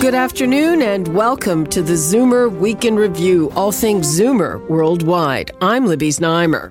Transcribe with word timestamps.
Good 0.00 0.14
afternoon 0.14 0.80
and 0.80 1.08
welcome 1.08 1.66
to 1.66 1.82
the 1.82 1.94
Zoomer 1.94 2.48
Week 2.48 2.84
in 2.84 2.94
Review, 2.94 3.50
all 3.56 3.72
things 3.72 4.06
Zoomer 4.06 4.64
worldwide. 4.68 5.50
I'm 5.60 5.86
Libby 5.86 6.10
Znaimer. 6.10 6.70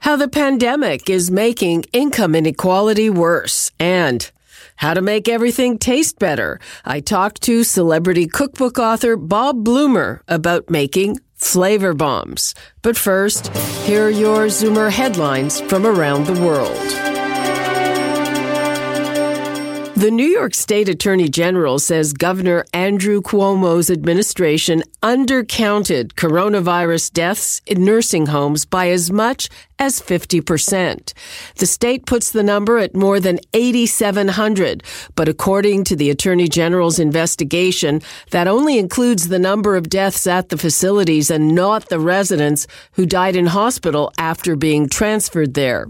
How 0.00 0.16
the 0.16 0.28
pandemic 0.28 1.08
is 1.08 1.30
making 1.30 1.84
income 1.94 2.34
inequality 2.34 3.08
worse 3.08 3.72
and 3.80 4.30
how 4.76 4.92
to 4.92 5.00
make 5.00 5.28
everything 5.28 5.78
taste 5.78 6.18
better. 6.18 6.60
I 6.84 7.00
talked 7.00 7.40
to 7.44 7.64
celebrity 7.64 8.26
cookbook 8.26 8.78
author 8.78 9.16
Bob 9.16 9.64
Blumer 9.64 10.20
about 10.28 10.68
making 10.68 11.20
flavor 11.36 11.94
bombs. 11.94 12.54
But 12.82 12.98
first, 12.98 13.48
here 13.86 14.08
are 14.08 14.10
your 14.10 14.46
Zoomer 14.48 14.90
headlines 14.90 15.58
from 15.62 15.86
around 15.86 16.26
the 16.26 16.40
world. 16.44 17.07
The 19.98 20.12
New 20.12 20.28
York 20.28 20.54
State 20.54 20.88
Attorney 20.88 21.28
General 21.28 21.80
says 21.80 22.12
Governor 22.12 22.64
Andrew 22.72 23.20
Cuomo's 23.20 23.90
administration 23.90 24.84
undercounted 25.02 26.12
coronavirus 26.12 27.12
deaths 27.12 27.60
in 27.66 27.84
nursing 27.84 28.26
homes 28.26 28.64
by 28.64 28.90
as 28.90 29.10
much 29.10 29.48
as 29.78 30.00
50%. 30.00 31.12
The 31.56 31.66
state 31.66 32.06
puts 32.06 32.30
the 32.30 32.42
number 32.42 32.78
at 32.78 32.94
more 32.94 33.20
than 33.20 33.38
8,700, 33.52 34.82
but 35.14 35.28
according 35.28 35.84
to 35.84 35.96
the 35.96 36.10
Attorney 36.10 36.48
General's 36.48 36.98
investigation, 36.98 38.00
that 38.30 38.48
only 38.48 38.78
includes 38.78 39.28
the 39.28 39.38
number 39.38 39.76
of 39.76 39.88
deaths 39.88 40.26
at 40.26 40.48
the 40.48 40.58
facilities 40.58 41.30
and 41.30 41.54
not 41.54 41.88
the 41.88 42.00
residents 42.00 42.66
who 42.92 43.06
died 43.06 43.36
in 43.36 43.46
hospital 43.46 44.12
after 44.18 44.56
being 44.56 44.88
transferred 44.88 45.54
there. 45.54 45.86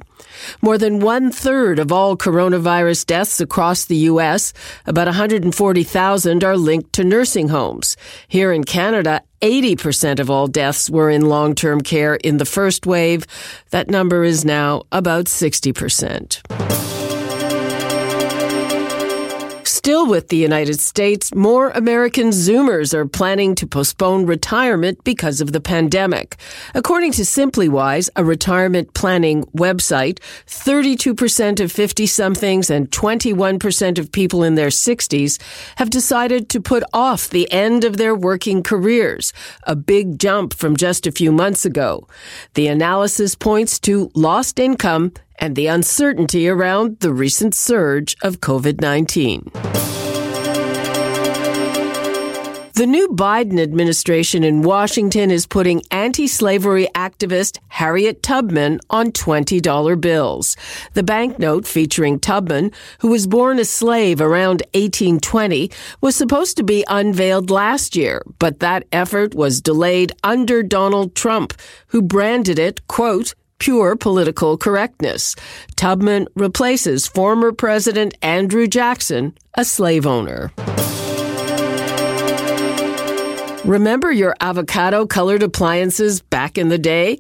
More 0.61 0.79
than 0.79 1.01
one 1.01 1.31
third 1.31 1.79
of 1.79 1.93
all 1.93 2.17
coronavirus 2.17 3.07
deaths 3.07 3.41
across 3.41 3.85
the 3.85 3.97
U.S., 4.13 4.53
about 4.87 5.07
140,000 5.07 6.45
are 6.45 6.57
linked 6.57 6.93
to 6.95 7.05
nursing 7.05 7.49
homes. 7.49 7.97
Here 8.29 8.53
in 8.53 8.65
Canada, 8.65 9.23
80% 9.41 10.21
of 10.21 10.31
all 10.31 10.49
deaths 10.49 10.91
were 10.91 11.11
in 11.11 11.29
long 11.29 11.55
term 11.55 11.81
care 11.81 12.17
in 12.17 12.39
the 12.39 12.45
first 12.45 12.87
wave. 12.87 13.27
That 13.71 13.89
number 13.89 14.25
is 14.25 14.45
now 14.45 14.83
about 14.91 15.27
60%. 15.27 16.98
Still 19.89 20.07
with 20.07 20.29
the 20.29 20.37
United 20.37 20.81
States, 20.81 21.35
more 21.35 21.71
American 21.71 22.29
Zoomers 22.29 22.93
are 22.93 23.07
planning 23.07 23.55
to 23.55 23.67
postpone 23.67 24.27
retirement 24.27 25.03
because 25.03 25.41
of 25.41 25.53
the 25.53 25.63
pandemic. 25.63 26.37
According 26.75 27.13
to 27.13 27.23
SimplyWise, 27.23 28.11
a 28.15 28.23
retirement 28.23 28.93
planning 28.93 29.45
website, 29.57 30.19
32% 30.45 31.61
of 31.61 31.73
50 31.73 32.05
somethings 32.07 32.69
and 32.69 32.91
21% 32.91 33.99
of 33.99 34.13
people 34.13 34.43
in 34.43 34.57
their 34.57 34.69
60s 34.69 35.41
have 35.77 35.89
decided 35.89 36.51
to 36.51 36.61
put 36.61 36.85
off 36.93 37.31
the 37.31 37.51
end 37.51 37.83
of 37.83 37.97
their 37.97 38.15
working 38.15 38.63
careers, 38.63 39.33
a 39.63 39.75
big 39.75 40.19
jump 40.19 40.53
from 40.53 40.77
just 40.77 41.07
a 41.07 41.13
few 41.13 41.33
months 41.33 41.65
ago. 41.65 42.07
The 42.53 42.67
analysis 42.67 43.35
points 43.35 43.79
to 43.79 44.11
lost 44.15 44.59
income 44.59 45.15
and 45.39 45.57
the 45.57 45.67
uncertainty 45.67 46.49
around 46.49 47.01
the 47.01 47.13
recent 47.13 47.55
surge 47.55 48.17
of 48.23 48.41
COVID 48.41 48.81
19. 48.81 49.51
The 52.79 52.87
new 52.87 53.09
Biden 53.09 53.59
administration 53.59 54.45
in 54.45 54.63
Washington 54.63 55.33
is 55.33 55.49
putting 55.49 55.83
anti 55.91 56.29
slavery 56.29 56.87
activist 56.95 57.59
Harriet 57.67 58.23
Tubman 58.23 58.79
on 58.89 59.11
$20 59.11 60.01
bills. 60.01 60.57
The 60.95 61.03
banknote 61.03 61.67
featuring 61.67 62.21
Tubman, 62.21 62.71
who 63.01 63.09
was 63.09 63.27
born 63.27 63.59
a 63.59 63.65
slave 63.65 64.21
around 64.21 64.63
1820, 64.75 65.73
was 66.01 66.15
supposed 66.15 66.57
to 66.59 66.63
be 66.63 66.85
unveiled 66.87 67.51
last 67.51 67.97
year, 67.97 68.23
but 68.39 68.61
that 68.61 68.87
effort 68.93 69.35
was 69.35 69.61
delayed 69.61 70.13
under 70.23 70.63
Donald 70.63 71.17
Trump, 71.17 71.55
who 71.89 72.01
branded 72.01 72.61
it, 72.61 72.87
quote, 72.87 73.35
pure 73.59 73.97
political 73.97 74.57
correctness. 74.57 75.35
Tubman 75.77 76.29
replaces 76.35 77.07
former 77.07 77.53
President 77.53 78.15
Andrew 78.23 78.67
Jackson, 78.67 79.37
a 79.55 79.65
slave 79.65 80.07
owner. 80.07 80.53
Remember 83.65 84.11
your 84.11 84.35
avocado 84.41 85.05
colored 85.07 85.43
appliances 85.43 86.23
back 86.23 86.57
in 86.57 86.69
the 86.69 86.79
day? 86.79 87.19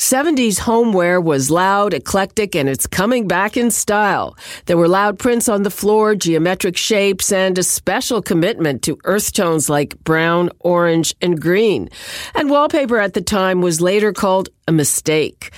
70s 0.00 0.60
homeware 0.60 1.20
was 1.20 1.50
loud, 1.50 1.92
eclectic, 1.92 2.56
and 2.56 2.70
it's 2.70 2.86
coming 2.86 3.28
back 3.28 3.58
in 3.58 3.70
style. 3.70 4.34
There 4.64 4.78
were 4.78 4.88
loud 4.88 5.18
prints 5.18 5.46
on 5.46 5.62
the 5.62 5.70
floor, 5.70 6.14
geometric 6.14 6.78
shapes, 6.78 7.30
and 7.30 7.58
a 7.58 7.62
special 7.62 8.22
commitment 8.22 8.80
to 8.84 8.96
earth 9.04 9.34
tones 9.34 9.68
like 9.68 10.02
brown, 10.02 10.48
orange, 10.60 11.14
and 11.20 11.38
green. 11.38 11.90
And 12.34 12.48
wallpaper 12.48 12.98
at 12.98 13.12
the 13.12 13.20
time 13.20 13.60
was 13.60 13.82
later 13.82 14.14
called 14.14 14.48
a 14.66 14.72
mistake. 14.72 15.52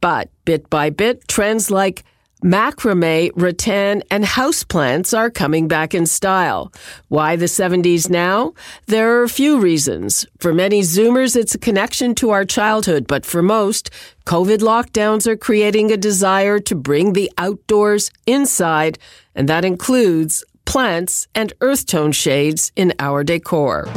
But 0.00 0.30
bit 0.44 0.70
by 0.70 0.90
bit, 0.90 1.26
trends 1.26 1.68
like 1.68 2.04
Macrame, 2.42 3.32
rattan, 3.34 4.02
and 4.12 4.22
houseplants 4.22 5.16
are 5.16 5.28
coming 5.28 5.66
back 5.66 5.92
in 5.92 6.06
style. 6.06 6.72
Why 7.08 7.34
the 7.34 7.46
70s 7.46 8.08
now? 8.08 8.54
There 8.86 9.18
are 9.18 9.24
a 9.24 9.28
few 9.28 9.58
reasons. 9.58 10.24
For 10.38 10.54
many 10.54 10.82
Zoomers, 10.82 11.34
it's 11.34 11.56
a 11.56 11.58
connection 11.58 12.14
to 12.16 12.30
our 12.30 12.44
childhood, 12.44 13.08
but 13.08 13.26
for 13.26 13.42
most, 13.42 13.90
COVID 14.26 14.58
lockdowns 14.58 15.26
are 15.26 15.36
creating 15.36 15.90
a 15.90 15.96
desire 15.96 16.60
to 16.60 16.76
bring 16.76 17.12
the 17.12 17.30
outdoors 17.38 18.12
inside, 18.24 19.00
and 19.34 19.48
that 19.48 19.64
includes 19.64 20.44
plants 20.64 21.26
and 21.34 21.52
earth 21.60 21.86
tone 21.86 22.12
shades 22.12 22.70
in 22.76 22.92
our 23.00 23.24
decor. 23.24 23.88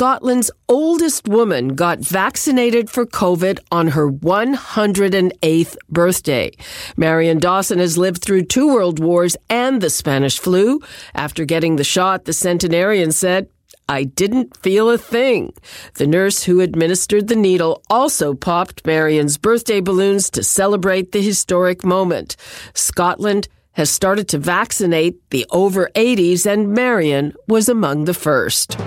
Scotland's 0.00 0.50
oldest 0.66 1.28
woman 1.28 1.74
got 1.74 1.98
vaccinated 1.98 2.88
for 2.88 3.04
COVID 3.04 3.58
on 3.70 3.88
her 3.88 4.10
108th 4.10 5.76
birthday. 5.90 6.50
Marion 6.96 7.38
Dawson 7.38 7.78
has 7.80 7.98
lived 7.98 8.22
through 8.22 8.44
two 8.44 8.72
world 8.72 8.98
wars 8.98 9.36
and 9.50 9.82
the 9.82 9.90
Spanish 9.90 10.38
flu. 10.38 10.80
After 11.14 11.44
getting 11.44 11.76
the 11.76 11.84
shot, 11.84 12.24
the 12.24 12.32
centenarian 12.32 13.12
said, 13.12 13.50
I 13.90 14.04
didn't 14.04 14.56
feel 14.56 14.88
a 14.88 14.96
thing. 14.96 15.52
The 15.96 16.06
nurse 16.06 16.44
who 16.44 16.60
administered 16.60 17.28
the 17.28 17.36
needle 17.36 17.82
also 17.90 18.32
popped 18.32 18.86
Marion's 18.86 19.36
birthday 19.36 19.82
balloons 19.82 20.30
to 20.30 20.42
celebrate 20.42 21.12
the 21.12 21.20
historic 21.20 21.84
moment. 21.84 22.36
Scotland 22.72 23.48
has 23.72 23.90
started 23.90 24.28
to 24.28 24.38
vaccinate 24.38 25.20
the 25.28 25.44
over 25.50 25.90
80s, 25.94 26.46
and 26.46 26.72
Marion 26.72 27.34
was 27.46 27.68
among 27.68 28.06
the 28.06 28.14
first. 28.14 28.78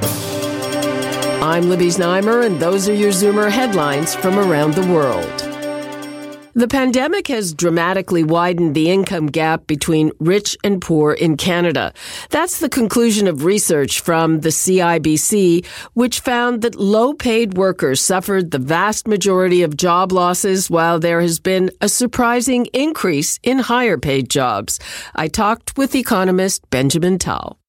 I'm 1.43 1.69
Libby 1.69 1.87
Znaimer, 1.87 2.45
and 2.45 2.57
those 2.57 2.87
are 2.87 2.93
your 2.93 3.11
Zoomer 3.11 3.51
headlines 3.51 4.15
from 4.15 4.39
around 4.39 4.75
the 4.75 4.87
world. 4.87 5.27
The 6.53 6.69
pandemic 6.69 7.27
has 7.27 7.53
dramatically 7.53 8.23
widened 8.23 8.75
the 8.75 8.89
income 8.89 9.27
gap 9.27 9.67
between 9.67 10.13
rich 10.21 10.55
and 10.63 10.81
poor 10.81 11.11
in 11.11 11.35
Canada. 11.35 11.93
That's 12.29 12.61
the 12.61 12.69
conclusion 12.69 13.27
of 13.27 13.43
research 13.43 13.99
from 13.99 14.39
the 14.39 14.51
CIBC, 14.51 15.65
which 15.95 16.21
found 16.21 16.61
that 16.61 16.75
low 16.75 17.13
paid 17.13 17.57
workers 17.57 17.99
suffered 17.99 18.51
the 18.51 18.57
vast 18.57 19.05
majority 19.05 19.63
of 19.63 19.75
job 19.75 20.13
losses 20.13 20.69
while 20.69 20.97
there 20.97 21.19
has 21.19 21.41
been 21.41 21.71
a 21.81 21.89
surprising 21.89 22.67
increase 22.67 23.41
in 23.43 23.59
higher 23.59 23.97
paid 23.97 24.29
jobs. 24.29 24.79
I 25.13 25.27
talked 25.27 25.77
with 25.77 25.93
economist 25.93 26.69
Benjamin 26.69 27.19
Tal. 27.19 27.59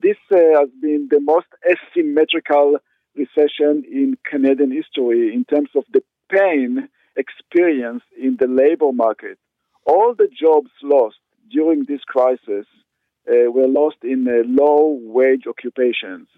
This 0.00 0.16
uh, 0.32 0.38
has 0.58 0.70
been 0.80 1.06
the 1.08 1.20
most 1.20 1.46
asymmetrical 1.64 2.78
recession 3.16 3.84
in 3.90 4.16
Canadian 4.28 4.70
history 4.72 5.34
in 5.34 5.44
terms 5.44 5.70
of 5.74 5.84
the 5.92 6.02
pain 6.30 6.88
experienced 7.16 8.06
in 8.20 8.36
the 8.40 8.46
labor 8.46 8.92
market. 8.92 9.38
All 9.86 10.14
the 10.16 10.28
jobs 10.28 10.70
lost 10.82 11.16
during 11.50 11.84
this 11.84 12.02
crisis 12.06 12.66
uh, 13.28 13.50
were 13.50 13.68
lost 13.68 13.96
in 14.02 14.26
uh, 14.26 14.42
low 14.46 14.98
wage 15.02 15.44
occupations. 15.46 16.28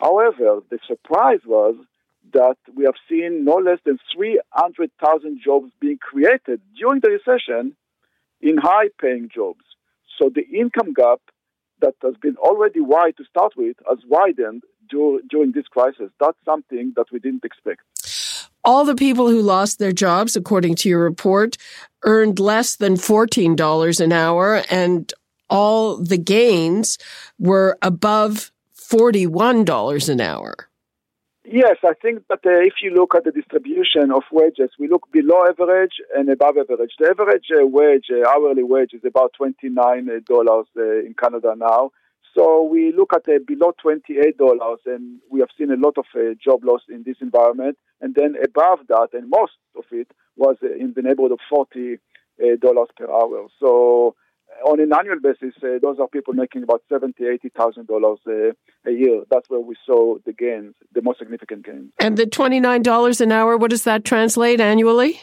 However, 0.00 0.60
the 0.70 0.78
surprise 0.86 1.40
was 1.46 1.76
that 2.32 2.56
we 2.74 2.84
have 2.84 2.96
seen 3.08 3.44
no 3.44 3.56
less 3.56 3.78
than 3.84 3.98
300,000 4.14 5.40
jobs 5.44 5.70
being 5.80 5.98
created 5.98 6.60
during 6.76 7.00
the 7.00 7.10
recession 7.10 7.76
in 8.40 8.56
high 8.58 8.88
paying 9.00 9.28
jobs. 9.32 9.64
So 10.18 10.30
the 10.34 10.46
income 10.46 10.92
gap 10.92 11.20
that 11.80 11.94
has 12.02 12.14
been 12.20 12.36
already 12.36 12.80
wide 12.80 13.16
to 13.16 13.24
start 13.24 13.54
with 13.56 13.76
has 13.88 13.98
widened 14.06 14.62
during 14.88 15.52
this 15.52 15.66
crisis. 15.68 16.10
That's 16.20 16.38
something 16.44 16.92
that 16.96 17.06
we 17.12 17.18
didn't 17.18 17.44
expect. 17.44 17.82
All 18.64 18.84
the 18.84 18.94
people 18.94 19.28
who 19.28 19.42
lost 19.42 19.78
their 19.78 19.92
jobs, 19.92 20.36
according 20.36 20.74
to 20.76 20.88
your 20.88 21.02
report, 21.02 21.56
earned 22.02 22.38
less 22.38 22.76
than 22.76 22.94
$14 22.94 24.00
an 24.00 24.12
hour, 24.12 24.62
and 24.70 25.12
all 25.48 25.96
the 25.96 26.18
gains 26.18 26.98
were 27.38 27.78
above 27.82 28.50
$41 28.76 30.08
an 30.08 30.20
hour. 30.20 30.54
Yes, 31.48 31.76
I 31.84 31.92
think 32.02 32.24
that 32.28 32.40
uh, 32.44 32.58
if 32.66 32.82
you 32.82 32.90
look 32.90 33.14
at 33.14 33.22
the 33.22 33.30
distribution 33.30 34.10
of 34.10 34.24
wages, 34.32 34.70
we 34.80 34.88
look 34.88 35.06
below 35.12 35.44
average 35.48 35.92
and 36.12 36.28
above 36.28 36.56
average. 36.58 36.90
The 36.98 37.10
average 37.10 37.46
uh, 37.54 37.64
wage, 37.64 38.06
uh, 38.10 38.28
hourly 38.28 38.64
wage, 38.64 38.94
is 38.94 39.02
about 39.06 39.32
$29 39.40 39.78
uh, 39.78 40.82
in 41.06 41.14
Canada 41.16 41.54
now. 41.56 41.92
So 42.34 42.64
we 42.64 42.92
look 42.92 43.12
at 43.14 43.28
uh, 43.28 43.38
below 43.46 43.72
$28, 43.84 44.32
and 44.86 45.20
we 45.30 45.38
have 45.38 45.50
seen 45.56 45.70
a 45.70 45.76
lot 45.76 45.96
of 45.98 46.06
uh, 46.16 46.34
job 46.44 46.64
loss 46.64 46.82
in 46.88 47.04
this 47.04 47.18
environment. 47.20 47.78
And 48.00 48.16
then 48.16 48.34
above 48.42 48.80
that, 48.88 49.10
and 49.12 49.30
most 49.30 49.52
of 49.78 49.84
it 49.92 50.10
was 50.36 50.56
in 50.62 50.94
the 50.96 51.02
neighborhood 51.02 51.30
of 51.30 51.38
$40 51.48 51.98
per 52.40 53.08
hour. 53.08 53.46
So 53.60 54.16
on 54.64 54.80
an 54.80 54.92
annual 54.92 55.20
basis, 55.20 55.54
uh, 55.62 55.78
those 55.80 55.98
are 55.98 56.08
people 56.08 56.34
making 56.34 56.62
about 56.62 56.82
seventy, 56.88 57.26
eighty 57.26 57.48
thousand 57.48 57.86
dollars 57.86 58.18
uh, 58.26 58.52
a 58.84 58.92
year. 58.92 59.22
That's 59.30 59.48
where 59.50 59.60
we 59.60 59.76
saw 59.84 60.16
the 60.24 60.32
gains, 60.32 60.74
the 60.92 61.02
most 61.02 61.18
significant 61.18 61.64
gains. 61.64 61.92
And 61.98 62.16
the 62.16 62.26
twenty 62.26 62.60
nine 62.60 62.82
dollars 62.82 63.20
an 63.20 63.32
hour, 63.32 63.56
what 63.56 63.70
does 63.70 63.84
that 63.84 64.04
translate 64.04 64.60
annually? 64.60 65.20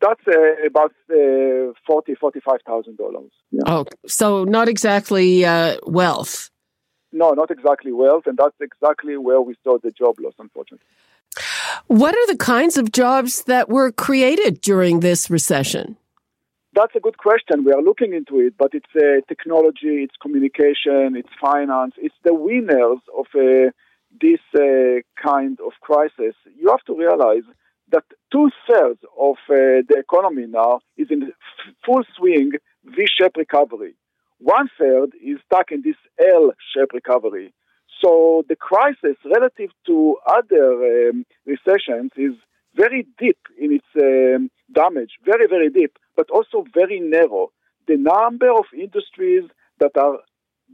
That's 0.00 0.20
uh, 0.26 0.66
about 0.66 0.92
uh, 1.10 1.72
forty, 1.86 2.14
forty-five 2.14 2.60
thousand 2.66 2.96
dollars. 2.98 3.30
Oh, 3.66 3.86
so 4.06 4.44
not 4.44 4.68
exactly 4.68 5.44
uh, 5.44 5.76
wealth. 5.86 6.50
No, 7.12 7.30
not 7.30 7.50
exactly 7.50 7.92
wealth, 7.92 8.24
and 8.26 8.36
that's 8.36 8.56
exactly 8.60 9.16
where 9.16 9.40
we 9.40 9.54
saw 9.62 9.78
the 9.78 9.92
job 9.92 10.16
loss, 10.18 10.34
unfortunately. 10.38 10.86
What 11.86 12.14
are 12.14 12.26
the 12.26 12.36
kinds 12.36 12.76
of 12.76 12.92
jobs 12.92 13.44
that 13.44 13.68
were 13.68 13.92
created 13.92 14.60
during 14.60 15.00
this 15.00 15.30
recession? 15.30 15.96
That's 16.74 16.96
a 16.96 17.00
good 17.00 17.18
question. 17.18 17.64
We 17.64 17.72
are 17.72 17.80
looking 17.80 18.14
into 18.14 18.40
it, 18.40 18.54
but 18.58 18.70
it's 18.72 18.94
uh, 18.96 19.20
technology, 19.28 20.02
it's 20.02 20.16
communication, 20.20 21.14
it's 21.14 21.28
finance, 21.40 21.94
it's 21.98 22.16
the 22.24 22.34
winners 22.34 22.98
of 23.16 23.26
uh, 23.34 23.70
this 24.20 24.40
uh, 24.56 25.00
kind 25.22 25.58
of 25.64 25.72
crisis. 25.80 26.34
You 26.58 26.70
have 26.70 26.82
to 26.86 26.96
realize 26.96 27.44
that 27.92 28.02
two 28.32 28.50
thirds 28.68 29.00
of 29.16 29.36
the 29.48 29.96
economy 29.96 30.46
now 30.48 30.80
is 30.96 31.08
in 31.10 31.32
full 31.86 32.02
swing 32.16 32.52
V-shaped 32.84 33.36
recovery. 33.36 33.94
One 34.38 34.68
third 34.76 35.10
is 35.22 35.38
stuck 35.46 35.70
in 35.70 35.82
this 35.82 35.96
L-shaped 36.18 36.92
recovery. 36.92 37.54
So 38.02 38.44
the 38.48 38.56
crisis 38.56 39.16
relative 39.24 39.70
to 39.86 40.16
other 40.26 41.10
um, 41.10 41.24
recessions 41.46 42.10
is 42.16 42.32
very 42.74 43.06
deep 43.18 43.38
in 43.56 43.78
its 43.78 43.86
um, 43.96 44.50
damage, 44.74 45.12
very, 45.24 45.46
very 45.48 45.70
deep, 45.70 45.98
but 46.16 46.30
also 46.30 46.64
very 46.74 47.00
narrow. 47.00 47.50
The 47.86 47.96
number 47.96 48.50
of 48.50 48.64
industries 48.76 49.44
that 49.80 49.96
are 49.96 50.18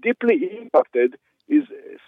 deeply 0.02 0.36
impacted 0.60 1.16
is 1.48 1.64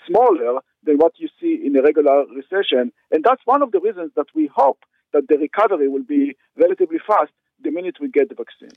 smaller 0.07 0.61
than 0.85 0.97
what 0.99 1.13
you 1.19 1.29
see 1.41 1.61
in 1.65 1.77
a 1.77 1.83
regular 1.83 2.25
recession. 2.35 2.93
And 3.11 3.25
that's 3.25 3.43
one 3.45 3.63
of 3.63 3.73
the 3.73 3.81
reasons 3.81 4.13
that 4.17 4.27
we 4.35 4.51
hope 4.55 4.81
that 5.13 5.29
the 5.29 5.37
recovery 5.37 5.89
will 5.89 6.05
be 6.05 6.37
relatively 6.57 6.99
fast 7.07 7.33
the 7.63 7.71
minute 7.71 7.97
we 8.01 8.09
get 8.09 8.29
the 8.29 8.35
vaccine. 8.35 8.71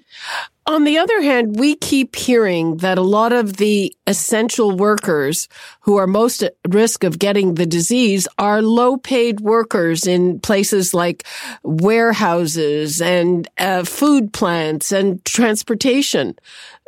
On 0.67 0.83
the 0.83 0.97
other 0.97 1.21
hand, 1.21 1.59
we 1.59 1.75
keep 1.75 2.15
hearing 2.15 2.77
that 2.77 2.97
a 2.97 3.03
lot 3.03 3.33
of 3.33 3.57
the 3.57 3.95
essential 4.07 4.75
workers 4.75 5.47
who 5.81 5.97
are 5.97 6.07
most 6.07 6.41
at 6.43 6.55
risk 6.69 7.03
of 7.03 7.19
getting 7.19 7.55
the 7.55 7.65
disease 7.65 8.27
are 8.37 8.61
low 8.61 8.97
paid 8.97 9.41
workers 9.41 10.07
in 10.07 10.39
places 10.39 10.93
like 10.93 11.25
warehouses 11.63 13.01
and 13.01 13.47
uh, 13.57 13.83
food 13.83 14.33
plants 14.33 14.91
and 14.91 15.23
transportation. 15.25 16.35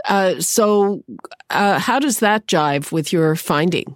Uh, 0.06 0.40
so, 0.40 1.04
uh, 1.50 1.80
how 1.80 2.00
does 2.00 2.20
that 2.20 2.48
jive 2.48 2.92
with 2.92 3.12
your 3.12 3.36
finding? 3.36 3.96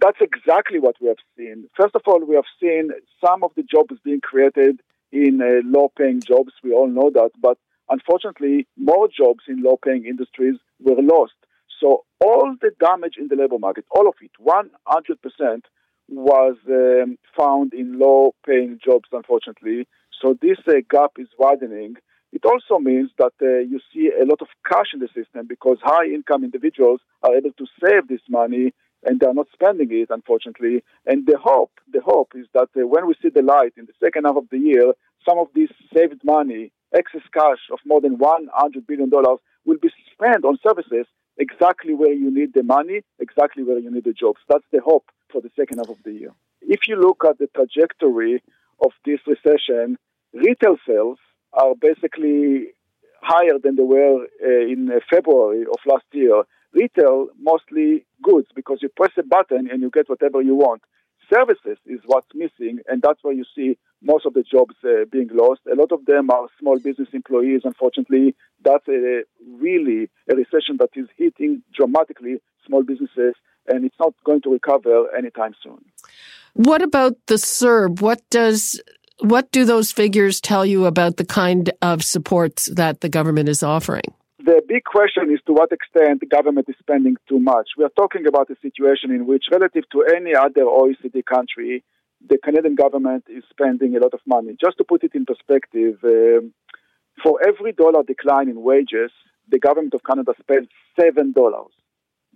That's 0.00 0.18
exactly 0.20 0.78
what 0.78 0.96
we 1.00 1.08
have 1.08 1.18
seen. 1.36 1.68
First 1.78 1.94
of 1.94 2.02
all, 2.06 2.24
we 2.24 2.36
have 2.36 2.44
seen 2.58 2.90
some 3.24 3.44
of 3.44 3.50
the 3.54 3.62
jobs 3.62 3.96
being 4.02 4.20
created 4.20 4.80
in 5.12 5.40
uh, 5.40 5.62
low 5.64 5.90
paying 5.96 6.20
jobs. 6.20 6.52
We 6.62 6.72
all 6.72 6.88
know 6.88 7.10
that. 7.14 7.30
But 7.40 7.58
unfortunately, 7.88 8.66
more 8.76 9.08
jobs 9.08 9.44
in 9.48 9.62
low 9.62 9.78
paying 9.82 10.04
industries 10.06 10.56
were 10.80 11.00
lost. 11.00 11.34
So 11.80 12.04
all 12.20 12.54
the 12.60 12.70
damage 12.78 13.14
in 13.18 13.28
the 13.28 13.36
labor 13.36 13.58
market, 13.58 13.86
all 13.90 14.06
of 14.08 14.14
it, 14.20 14.32
100%, 14.40 15.62
was 16.08 16.56
um, 16.68 17.16
found 17.38 17.72
in 17.72 17.98
low 17.98 18.34
paying 18.44 18.78
jobs, 18.84 19.08
unfortunately. 19.12 19.86
So 20.20 20.36
this 20.42 20.58
uh, 20.68 20.72
gap 20.90 21.12
is 21.18 21.28
widening. 21.38 21.94
It 22.32 22.44
also 22.44 22.78
means 22.78 23.10
that 23.18 23.32
uh, 23.42 23.58
you 23.58 23.80
see 23.92 24.10
a 24.10 24.24
lot 24.24 24.40
of 24.40 24.48
cash 24.68 24.88
in 24.92 25.00
the 25.00 25.08
system 25.08 25.46
because 25.48 25.78
high 25.82 26.06
income 26.06 26.44
individuals 26.44 27.00
are 27.22 27.34
able 27.34 27.52
to 27.52 27.66
save 27.82 28.08
this 28.08 28.20
money 28.28 28.72
and 29.04 29.18
they 29.18 29.26
are 29.26 29.34
not 29.34 29.46
spending 29.52 29.88
it, 29.90 30.08
unfortunately. 30.10 30.82
And 31.06 31.26
the 31.26 31.38
hope, 31.38 31.72
the 31.92 32.00
hope 32.00 32.32
is 32.34 32.46
that 32.54 32.68
uh, 32.76 32.86
when 32.86 33.06
we 33.06 33.14
see 33.22 33.30
the 33.30 33.42
light 33.42 33.72
in 33.76 33.86
the 33.86 33.92
second 34.02 34.24
half 34.24 34.36
of 34.36 34.48
the 34.50 34.58
year, 34.58 34.92
some 35.28 35.38
of 35.38 35.48
this 35.54 35.70
saved 35.94 36.22
money, 36.24 36.72
excess 36.94 37.22
cash 37.32 37.60
of 37.72 37.78
more 37.86 38.00
than 38.00 38.16
$100 38.18 38.86
billion, 38.86 39.10
will 39.10 39.78
be 39.80 39.90
spent 40.12 40.44
on 40.44 40.58
services 40.66 41.06
exactly 41.38 41.94
where 41.94 42.12
you 42.12 42.30
need 42.32 42.52
the 42.54 42.62
money, 42.62 43.00
exactly 43.18 43.62
where 43.62 43.78
you 43.78 43.90
need 43.90 44.04
the 44.04 44.12
jobs. 44.12 44.40
That's 44.48 44.64
the 44.72 44.80
hope 44.84 45.06
for 45.32 45.40
the 45.40 45.50
second 45.56 45.78
half 45.78 45.88
of 45.88 46.02
the 46.04 46.12
year. 46.12 46.32
If 46.60 46.80
you 46.88 46.96
look 46.96 47.22
at 47.28 47.38
the 47.38 47.48
trajectory 47.54 48.42
of 48.82 48.92
this 49.04 49.20
recession, 49.26 49.96
retail 50.32 50.76
sales 50.86 51.18
are 51.52 51.74
basically 51.74 52.68
higher 53.22 53.58
than 53.62 53.76
they 53.76 53.82
were 53.82 54.26
uh, 54.42 54.72
in 54.72 54.90
uh, 54.90 55.00
February 55.10 55.62
of 55.62 55.78
last 55.86 56.04
year 56.12 56.42
Retail, 56.72 57.28
mostly 57.40 58.06
goods, 58.22 58.46
because 58.54 58.78
you 58.80 58.88
press 58.90 59.10
a 59.18 59.24
button 59.24 59.68
and 59.70 59.82
you 59.82 59.90
get 59.90 60.08
whatever 60.08 60.40
you 60.40 60.54
want. 60.54 60.82
Services 61.32 61.78
is 61.86 62.00
what's 62.06 62.28
missing, 62.34 62.78
and 62.88 63.02
that's 63.02 63.22
where 63.22 63.34
you 63.34 63.44
see 63.54 63.76
most 64.02 64.26
of 64.26 64.34
the 64.34 64.42
jobs 64.42 64.74
uh, 64.84 65.04
being 65.10 65.28
lost. 65.32 65.60
A 65.70 65.74
lot 65.74 65.92
of 65.92 66.04
them 66.06 66.30
are 66.30 66.48
small 66.58 66.78
business 66.78 67.08
employees, 67.12 67.62
unfortunately. 67.64 68.34
That's 68.64 68.86
a, 68.88 69.22
really 69.46 70.10
a 70.30 70.34
recession 70.34 70.76
that 70.78 70.90
is 70.94 71.06
hitting 71.16 71.62
dramatically 71.74 72.36
small 72.66 72.82
businesses, 72.82 73.34
and 73.68 73.84
it's 73.84 73.98
not 73.98 74.14
going 74.24 74.42
to 74.42 74.52
recover 74.52 75.14
anytime 75.16 75.54
soon. 75.62 75.84
What 76.54 76.82
about 76.82 77.14
the 77.26 77.36
CERB? 77.36 78.00
What 78.00 78.22
does 78.30 78.80
what 79.20 79.50
do 79.52 79.64
those 79.64 79.92
figures 79.92 80.40
tell 80.40 80.64
you 80.64 80.86
about 80.86 81.16
the 81.16 81.24
kind 81.24 81.70
of 81.82 82.02
supports 82.02 82.66
that 82.66 83.00
the 83.00 83.08
government 83.08 83.48
is 83.48 83.62
offering? 83.62 84.14
the 84.44 84.62
big 84.66 84.84
question 84.84 85.30
is 85.30 85.40
to 85.46 85.52
what 85.52 85.70
extent 85.72 86.20
the 86.20 86.26
government 86.26 86.66
is 86.68 86.74
spending 86.80 87.16
too 87.28 87.38
much. 87.38 87.70
We 87.76 87.84
are 87.84 87.96
talking 87.96 88.26
about 88.26 88.50
a 88.50 88.56
situation 88.62 89.10
in 89.10 89.26
which, 89.26 89.44
relative 89.52 89.84
to 89.92 90.04
any 90.16 90.34
other 90.34 90.64
OECD 90.64 91.24
country, 91.24 91.84
the 92.26 92.38
Canadian 92.38 92.74
government 92.74 93.24
is 93.28 93.44
spending 93.50 93.96
a 93.96 94.00
lot 94.00 94.14
of 94.14 94.20
money. 94.26 94.56
Just 94.60 94.78
to 94.78 94.84
put 94.84 95.04
it 95.04 95.14
in 95.14 95.24
perspective, 95.24 95.98
um, 96.04 96.52
for 97.22 97.38
every 97.46 97.72
dollar 97.72 98.02
decline 98.02 98.48
in 98.48 98.62
wages, 98.62 99.10
the 99.48 99.58
government 99.58 99.94
of 99.94 100.02
Canada 100.04 100.32
spends 100.40 100.68
seven 100.98 101.32
dollars. 101.32 101.72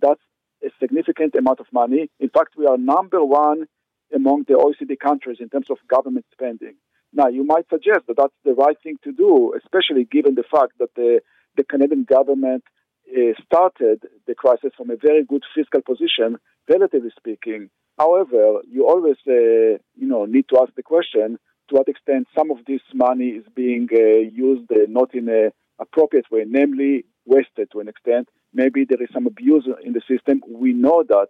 That's 0.01 0.21
a 0.63 0.69
significant 0.79 1.35
amount 1.35 1.59
of 1.59 1.67
money. 1.71 2.09
In 2.19 2.29
fact, 2.29 2.55
we 2.57 2.65
are 2.65 2.77
number 2.77 3.23
one 3.23 3.67
among 4.13 4.45
the 4.47 4.53
OECD 4.53 4.99
countries 4.99 5.37
in 5.39 5.49
terms 5.49 5.69
of 5.69 5.77
government 5.87 6.25
spending. 6.31 6.75
Now, 7.13 7.27
you 7.27 7.45
might 7.45 7.69
suggest 7.69 8.07
that 8.07 8.17
that's 8.17 8.33
the 8.43 8.53
right 8.53 8.77
thing 8.83 8.97
to 9.03 9.11
do, 9.11 9.53
especially 9.57 10.03
given 10.05 10.35
the 10.35 10.43
fact 10.43 10.73
that 10.79 10.93
the 10.95 11.21
the 11.55 11.63
Canadian 11.63 12.03
government 12.03 12.63
uh, 13.09 13.33
started 13.45 14.03
the 14.27 14.35
crisis 14.35 14.71
from 14.75 14.89
a 14.89 14.97
very 14.97 15.23
good 15.23 15.43
fiscal 15.55 15.81
position, 15.81 16.37
relatively 16.69 17.11
speaking. 17.17 17.69
However, 17.97 18.59
you 18.69 18.87
always, 18.87 19.15
uh, 19.27 19.79
you 19.95 20.07
know, 20.11 20.25
need 20.25 20.49
to 20.49 20.59
ask 20.61 20.73
the 20.75 20.83
question 20.83 21.39
to 21.69 21.75
what 21.75 21.87
extent 21.87 22.27
some 22.37 22.51
of 22.51 22.57
this 22.67 22.81
money 22.93 23.29
is 23.29 23.45
being 23.55 23.87
uh, 23.93 24.19
used 24.19 24.69
uh, 24.71 24.85
not 24.89 25.15
in 25.15 25.29
an 25.29 25.51
appropriate 25.79 26.25
way, 26.31 26.43
namely 26.47 27.05
wasted 27.25 27.71
to 27.71 27.79
an 27.79 27.87
extent. 27.87 28.27
Maybe 28.53 28.85
there 28.87 29.01
is 29.01 29.09
some 29.13 29.27
abuse 29.27 29.67
in 29.83 29.93
the 29.93 30.01
system. 30.07 30.41
We 30.47 30.73
know 30.73 31.03
that, 31.07 31.27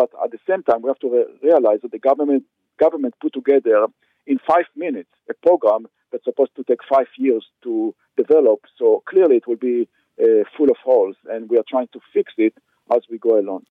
but 0.00 0.10
at 0.24 0.30
the 0.30 0.38
same 0.48 0.62
time, 0.62 0.80
we 0.82 0.88
have 0.88 0.98
to 1.00 1.10
re- 1.10 1.50
realize 1.50 1.80
that 1.82 1.92
the 1.92 1.98
government 1.98 2.44
government 2.78 3.14
put 3.20 3.34
together 3.34 3.86
in 4.26 4.38
five 4.52 4.68
minutes 4.74 5.10
a 5.28 5.34
program 5.46 5.82
that's 6.10 6.24
supposed 6.24 6.54
to 6.56 6.64
take 6.64 6.78
five 6.96 7.10
years 7.18 7.44
to 7.64 7.94
develop. 8.16 8.60
So 8.78 9.02
clearly, 9.06 9.36
it 9.36 9.46
will 9.46 9.62
be 9.72 9.88
uh, 10.18 10.44
full 10.56 10.70
of 10.70 10.78
holes, 10.82 11.16
and 11.30 11.50
we 11.50 11.58
are 11.58 11.68
trying 11.68 11.88
to 11.92 12.00
fix 12.14 12.32
it 12.38 12.54
as 12.96 13.02
we 13.10 13.18
go 13.18 13.38
along. 13.38 13.62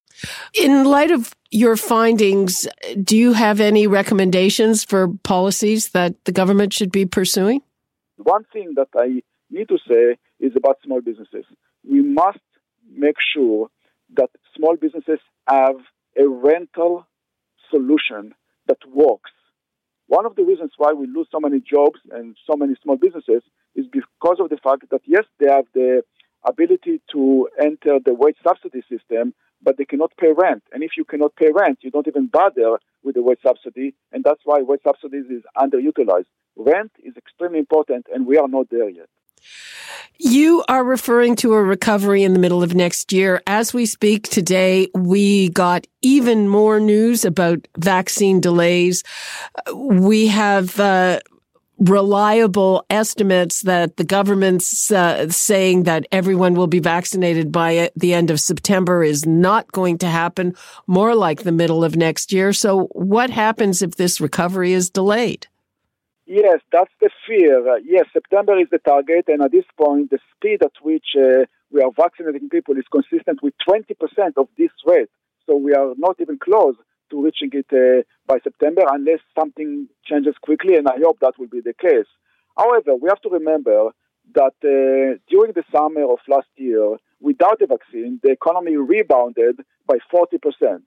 In 0.54 0.86
light 0.86 1.12
of 1.12 1.34
your 1.50 1.76
findings, 1.76 2.68
do 3.04 3.18
you 3.18 3.34
have 3.34 3.60
any 3.60 3.88
recommendations 3.88 4.84
for 4.84 5.08
policies 5.24 5.90
that 5.98 6.12
the 6.26 6.32
government 6.32 6.74
should 6.74 6.92
be 6.92 7.06
pursuing? 7.08 7.62
One 8.18 8.46
thing 8.54 8.74
that 8.76 8.90
I 8.96 9.24
need 9.50 9.68
to 9.70 9.80
say 9.90 10.18
is 10.40 10.54
about 10.56 10.78
small 10.86 11.02
businesses. 11.02 11.46
We 11.84 12.02
must 12.04 12.46
make 13.06 13.18
sure 13.34 13.70
that 14.18 14.30
small 14.56 14.76
businesses 14.76 15.20
have 15.48 15.76
a 16.18 16.28
rental 16.28 17.06
solution 17.70 18.34
that 18.68 18.78
works. 18.88 19.32
One 20.08 20.26
of 20.26 20.36
the 20.36 20.44
reasons 20.44 20.72
why 20.78 20.94
we 20.94 21.06
lose 21.08 21.28
so 21.32 21.40
many 21.40 21.60
jobs 21.60 22.00
and 22.12 22.36
so 22.50 22.56
many 22.56 22.76
small 22.82 22.98
businesses 22.98 23.44
is 23.76 23.86
because 23.92 24.38
of 24.40 24.50
the 24.50 24.58
fact 24.58 24.90
that, 24.90 25.02
yes, 25.06 25.26
they 25.40 25.48
have 25.52 25.66
the 25.74 26.02
ability 26.48 27.02
to 27.12 27.48
enter 27.62 28.00
the 28.04 28.14
wage 28.14 28.38
subsidy 28.44 28.82
system, 28.90 29.34
but 29.62 29.78
they 29.78 29.86
cannot 29.86 30.12
pay 30.18 30.32
rent. 30.36 30.64
And 30.72 30.84
if 30.84 30.92
you 30.98 31.06
cannot 31.06 31.36
pay 31.36 31.50
rent, 31.54 31.80
you 31.82 31.92
don't 31.92 32.08
even 32.08 32.28
bother 32.28 32.80
with 33.04 33.16
the 33.16 33.22
wage 33.22 33.40
subsidy, 33.46 33.94
and 34.12 34.24
that's 34.24 34.42
why 34.46 34.62
wage 34.62 34.82
subsidies 34.84 35.26
is 35.30 35.44
underutilized. 35.58 36.26
Rent 36.56 36.92
is 37.04 37.16
extremely 37.16 37.60
important, 37.60 38.08
and 38.14 38.26
we 38.26 38.38
are 38.38 38.48
not 38.48 38.70
there 38.72 38.90
yet. 38.90 39.10
You 40.18 40.66
are 40.68 40.84
referring 40.84 41.38
to 41.38 41.54
a 41.54 41.64
recovery 41.64 42.24
in 42.24 42.34
the 42.34 42.40
middle 42.40 42.62
of 42.62 42.76
next 42.76 43.14
year. 43.14 43.42
As 43.48 43.74
we 43.74 43.86
speak 43.86 44.28
today, 44.28 44.90
we 44.94 45.50
got 45.50 45.88
even 46.02 46.50
more 46.50 46.80
news 46.80 47.24
about 47.24 47.68
vaccine 47.78 48.42
delays. 48.42 49.04
We 49.74 50.28
have 50.28 50.78
uh, 50.78 51.22
reliable 51.80 52.86
estimates 52.90 53.62
that 53.62 53.96
the 53.98 54.04
government's 54.04 54.92
uh, 54.92 55.30
saying 55.30 55.84
that 55.84 56.06
everyone 56.12 56.54
will 56.54 56.68
be 56.68 56.80
vaccinated 56.80 57.52
by 57.52 57.90
the 57.96 58.14
end 58.14 58.30
of 58.30 58.40
September 58.40 59.04
is 59.04 59.26
not 59.26 59.72
going 59.72 59.98
to 60.00 60.08
happen, 60.08 60.54
more 60.88 61.16
like 61.16 61.44
the 61.44 61.52
middle 61.52 61.84
of 61.84 61.96
next 61.96 62.34
year. 62.34 62.52
So, 62.52 62.88
what 62.92 63.30
happens 63.30 63.82
if 63.82 63.96
this 63.96 64.20
recovery 64.20 64.74
is 64.74 64.90
delayed? 64.90 65.48
Yes, 66.32 66.60
that's 66.72 66.92
the 67.02 67.10
fear. 67.26 67.58
Uh, 67.68 67.78
yes, 67.84 68.06
September 68.14 68.56
is 68.60 68.68
the 68.70 68.78
target, 68.78 69.26
and 69.30 69.42
at 69.42 69.52
this 69.52 69.66
point, 69.76 70.12
the 70.12 70.20
speed 70.36 70.62
at 70.62 70.74
which 70.84 71.18
uh, 71.18 71.46
we 71.72 71.82
are 71.82 71.90
vaccinating 71.90 72.50
people 72.50 72.78
is 72.78 72.86
consistent 72.92 73.42
with 73.42 73.56
20% 73.68 73.90
of 74.38 74.48
this 74.56 74.70
rate. 74.86 75.10
So 75.48 75.56
we 75.56 75.74
are 75.74 75.96
not 75.98 76.18
even 76.22 76.38
close 76.38 76.76
to 77.10 77.24
reaching 77.24 77.50
it 77.54 77.66
uh, 77.74 78.04
by 78.28 78.38
September 78.44 78.84
unless 78.92 79.22
something 79.34 79.88
changes 80.06 80.36
quickly, 80.44 80.76
and 80.76 80.88
I 80.88 80.98
hope 81.04 81.18
that 81.22 81.34
will 81.40 81.48
be 81.48 81.62
the 81.62 81.74
case. 81.74 82.06
However, 82.56 82.94
we 82.94 83.10
have 83.10 83.22
to 83.22 83.30
remember 83.30 83.90
that 84.36 84.54
uh, 84.62 85.18
during 85.32 85.54
the 85.54 85.64
summer 85.76 86.04
of 86.04 86.20
last 86.28 86.54
year, 86.58 86.98
without 87.20 87.58
the 87.58 87.66
vaccine, 87.66 88.20
the 88.22 88.30
economy 88.30 88.78
rebounded 88.78 89.62
by 89.88 89.98
40% 90.14 90.84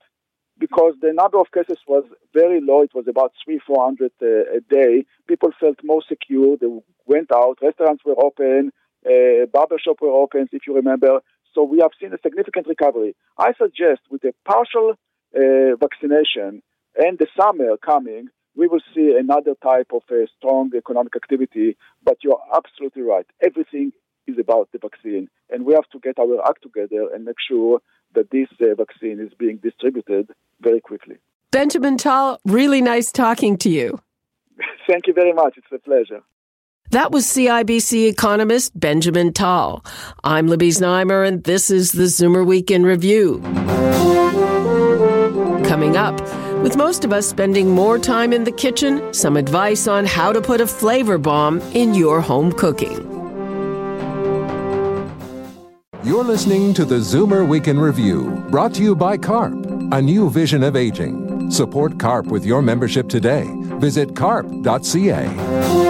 because 0.59 0.95
the 1.01 1.13
number 1.13 1.39
of 1.39 1.51
cases 1.53 1.79
was 1.87 2.05
very 2.35 2.61
low. 2.61 2.83
It 2.83 2.95
was 2.95 3.07
about 3.09 3.33
three, 3.45 3.61
400 3.67 4.13
uh, 4.21 4.27
a 4.57 4.61
day. 4.69 5.05
People 5.27 5.51
felt 5.59 5.77
more 5.83 6.03
secure. 6.09 6.57
They 6.57 6.69
went 7.07 7.33
out. 7.33 7.59
Restaurants 7.63 8.05
were 8.05 8.17
open. 8.23 8.73
Uh, 9.05 9.47
barber 9.53 9.79
shop 9.79 9.97
were 10.01 10.13
open, 10.13 10.49
if 10.53 10.63
you 10.67 10.75
remember. 10.75 11.21
So 11.55 11.65
we 11.65 11.79
have 11.81 11.91
seen 12.01 12.13
a 12.13 12.19
significant 12.23 12.67
recovery. 12.67 13.15
I 13.39 13.53
suggest 13.59 14.03
with 14.11 14.25
a 14.25 14.33
partial 14.47 14.95
uh, 15.35 15.77
vaccination 15.81 16.63
and 16.97 17.19
the 17.19 17.27
summer 17.39 17.77
coming, 17.79 18.29
we 18.55 18.67
will 18.69 18.83
see 18.95 19.17
another 19.19 19.55
type 19.63 19.91
of 19.95 20.03
uh, 20.11 20.27
strong 20.37 20.71
economic 20.77 21.17
activity. 21.17 21.77
But 22.05 22.19
you're 22.23 22.41
absolutely 22.55 23.03
right. 23.03 23.27
Everything 23.43 23.93
is 24.27 24.37
about 24.39 24.69
the 24.73 24.79
vaccine, 24.79 25.29
and 25.51 25.65
we 25.65 25.75
have 25.75 25.89
to 25.93 25.99
get 25.99 26.19
our 26.19 26.47
act 26.47 26.63
together 26.63 27.09
and 27.13 27.25
make 27.25 27.41
sure 27.49 27.81
that 28.15 28.31
this 28.31 28.49
uh, 28.61 28.75
vaccine 28.75 29.21
is 29.21 29.33
being 29.39 29.59
distributed 29.59 30.31
very 30.61 30.81
quickly. 30.81 31.17
Benjamin 31.51 31.99
Tal, 31.99 32.41
really 32.45 32.81
nice 32.81 33.13
talking 33.13 33.59
to 33.59 33.69
you. 33.69 34.01
Thank 34.89 35.07
you 35.07 35.13
very 35.13 35.33
much. 35.33 35.59
It's 35.59 35.67
a 35.73 35.79
pleasure. 35.79 36.23
That 36.91 37.11
was 37.11 37.25
CIBC 37.25 38.09
economist 38.09 38.79
Benjamin 38.79 39.33
Tal. 39.33 39.85
I'm 40.25 40.47
Libby 40.47 40.69
Znaimer, 40.69 41.27
and 41.27 41.43
this 41.45 41.71
is 41.71 41.93
the 41.93 42.05
Zoomer 42.05 42.45
Week 42.45 42.71
in 42.71 42.85
Review. 42.85 43.41
Coming 45.65 45.97
up, 45.97 46.21
with 46.63 46.77
most 46.77 47.05
of 47.05 47.13
us 47.13 47.27
spending 47.27 47.71
more 47.71 47.99
time 47.99 48.33
in 48.33 48.45
the 48.45 48.53
kitchen, 48.53 49.13
some 49.15 49.39
advice 49.39 49.89
on 49.89 50.05
how 50.05 50.33
to 50.33 50.41
put 50.41 50.61
a 50.61 50.67
flavor 50.67 51.17
bomb 51.17 51.61
in 51.73 51.95
your 51.95 52.21
home 52.21 52.53
cooking. 52.53 53.22
You're 56.05 56.25
listening 56.25 56.75
to 56.75 56.85
the 56.85 56.97
Zoomer 56.97 57.47
Week 57.47 57.69
in 57.69 57.79
Review, 57.79 58.45
brought 58.51 58.75
to 58.75 58.83
you 58.83 58.97
by 58.97 59.17
CARP, 59.17 59.55
a 59.93 60.03
new 60.03 60.29
vision 60.29 60.65
of 60.65 60.75
aging. 60.75 61.49
Support 61.49 62.01
CARP 62.01 62.27
with 62.27 62.45
your 62.45 62.61
membership 62.61 63.09
today. 63.09 63.47
Visit 63.79 64.17
carp.ca. 64.17 65.82